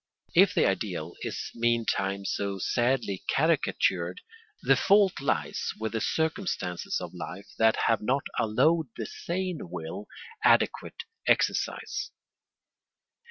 [0.33, 4.21] If the ideal is meantime so sadly caricatured,
[4.63, 10.07] the fault lies with the circumstances of life that have not allowed the sane will
[10.43, 12.09] adequate exercise.